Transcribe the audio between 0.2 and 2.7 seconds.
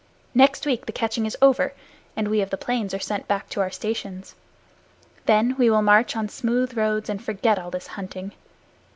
Next week the catching is over, and we of the